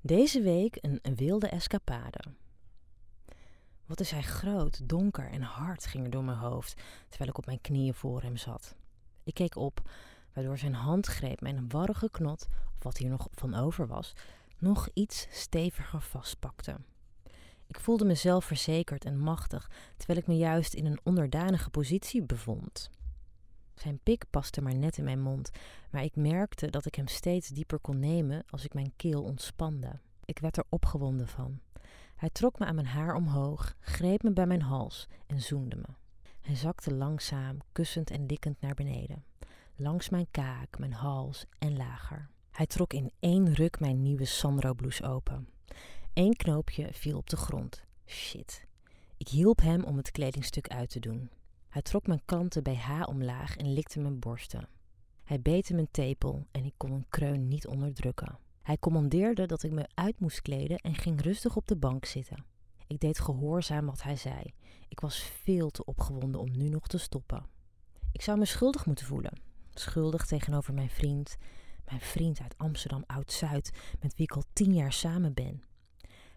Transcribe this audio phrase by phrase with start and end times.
[0.00, 2.20] Deze week een wilde escapade.
[3.86, 7.46] Wat is hij groot, donker en hard ging er door mijn hoofd, terwijl ik op
[7.46, 8.76] mijn knieën voor hem zat.
[9.24, 9.90] Ik keek op,
[10.32, 14.12] waardoor zijn handgreep mijn warrige knot, of wat hier nog van over was,
[14.58, 16.76] nog iets steviger vastpakte.
[17.66, 22.90] Ik voelde mezelf verzekerd en machtig, terwijl ik me juist in een onderdanige positie bevond.
[23.78, 25.50] Zijn pik paste maar net in mijn mond,
[25.90, 30.00] maar ik merkte dat ik hem steeds dieper kon nemen als ik mijn keel ontspande.
[30.24, 31.60] Ik werd er opgewonden van.
[32.16, 35.94] Hij trok me aan mijn haar omhoog, greep me bij mijn hals en zoende me.
[36.40, 39.24] Hij zakte langzaam, kussend en likkend naar beneden,
[39.76, 42.28] langs mijn kaak, mijn hals en lager.
[42.50, 45.48] Hij trok in één ruk mijn nieuwe Sandro-blouse open.
[46.14, 47.84] Eén knoopje viel op de grond.
[48.06, 48.66] Shit.
[49.16, 51.30] Ik hielp hem om het kledingstuk uit te doen.
[51.78, 54.68] Hij trok mijn kanten BH omlaag en likte mijn borsten.
[55.24, 58.38] Hij beette mijn tepel en ik kon een kreun niet onderdrukken.
[58.62, 62.44] Hij commandeerde dat ik me uit moest kleden en ging rustig op de bank zitten.
[62.86, 64.54] Ik deed gehoorzaam wat hij zei.
[64.88, 67.46] Ik was veel te opgewonden om nu nog te stoppen.
[68.12, 69.40] Ik zou me schuldig moeten voelen.
[69.70, 71.36] Schuldig tegenover mijn vriend,
[71.84, 73.70] mijn vriend uit Amsterdam Oud-Zuid,
[74.00, 75.62] met wie ik al tien jaar samen ben.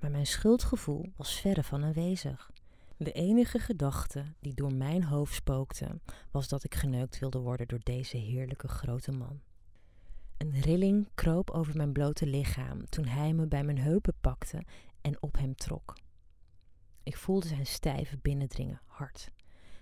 [0.00, 2.50] Maar mijn schuldgevoel was verre van aanwezig.
[2.98, 7.80] De enige gedachte die door mijn hoofd spookte, was dat ik geneukt wilde worden door
[7.82, 9.40] deze heerlijke grote man.
[10.36, 14.62] Een rilling kroop over mijn blote lichaam toen hij me bij mijn heupen pakte
[15.00, 15.96] en op hem trok.
[17.02, 19.30] Ik voelde zijn stijve binnendringen hard.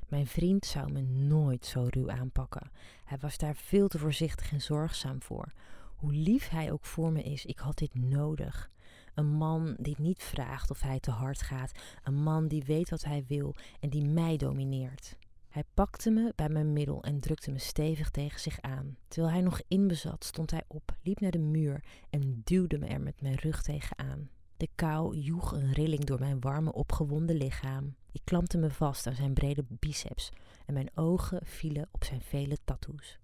[0.08, 2.70] Mijn vriend zou me nooit zo ruw aanpakken.
[3.04, 5.52] Hij was daar veel te voorzichtig en zorgzaam voor.
[5.96, 8.70] Hoe lief hij ook voor me is, ik had dit nodig.
[9.14, 11.72] Een man die niet vraagt of hij te hard gaat.
[12.02, 15.16] Een man die weet wat hij wil en die mij domineert.
[15.48, 18.96] Hij pakte me bij mijn middel en drukte me stevig tegen zich aan.
[19.08, 23.00] Terwijl hij nog inbezat, stond hij op, liep naar de muur en duwde me er
[23.00, 24.30] met mijn rug tegenaan.
[24.56, 27.94] De kou joeg een rilling door mijn warme, opgewonden lichaam.
[28.12, 30.30] Ik klampte me vast aan zijn brede biceps
[30.66, 33.18] en mijn ogen vielen op zijn vele tattoos.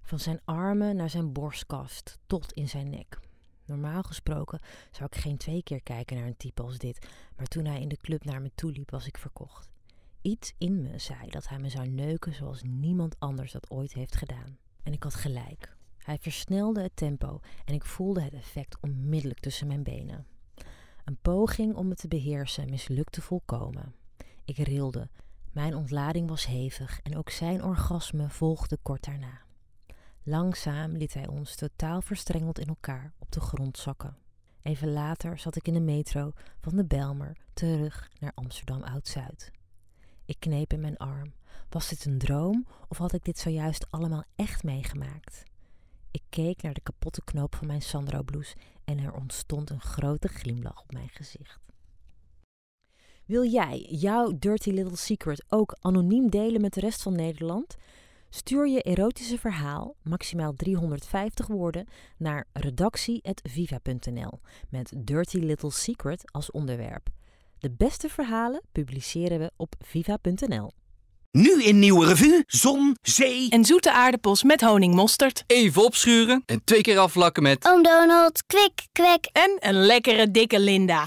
[0.00, 3.18] Van zijn armen naar zijn borstkast tot in zijn nek.
[3.66, 4.60] Normaal gesproken
[4.90, 7.06] zou ik geen twee keer kijken naar een type als dit,
[7.36, 9.68] maar toen hij in de club naar me toe liep, was ik verkocht.
[10.22, 14.16] Iets in me zei dat hij me zou neuken zoals niemand anders dat ooit heeft
[14.16, 14.58] gedaan.
[14.82, 15.76] En ik had gelijk.
[15.98, 20.26] Hij versnelde het tempo en ik voelde het effect onmiddellijk tussen mijn benen.
[21.04, 23.94] Een poging om me te beheersen mislukte volkomen.
[24.44, 25.08] Ik rilde.
[25.52, 29.45] Mijn ontlading was hevig en ook zijn orgasme volgde kort daarna.
[30.28, 34.16] Langzaam liet hij ons totaal verstrengeld in elkaar op de grond zakken.
[34.62, 39.50] Even later zat ik in de metro van de Belmer terug naar Amsterdam Oud-Zuid.
[40.24, 41.32] Ik kneep in mijn arm.
[41.68, 45.42] Was dit een droom of had ik dit zojuist allemaal echt meegemaakt?
[46.10, 50.82] Ik keek naar de kapotte knoop van mijn Sandro-blouse en er ontstond een grote glimlach
[50.82, 51.58] op mijn gezicht.
[53.24, 57.76] Wil jij jouw dirty little secret ook anoniem delen met de rest van Nederland?
[58.36, 61.86] Stuur je erotische verhaal, maximaal 350 woorden,
[62.18, 67.08] naar redactie.viva.nl met Dirty Little Secret als onderwerp.
[67.58, 70.70] De beste verhalen publiceren we op viva.nl.
[71.30, 73.50] Nu in Nieuwe Revue, zon, zee...
[73.50, 75.44] En zoete aardappels met honingmosterd.
[75.46, 77.66] Even opschuren en twee keer afvlakken met...
[77.66, 79.28] Oom Donald, kwik, kwek.
[79.32, 81.06] En een lekkere dikke Linda.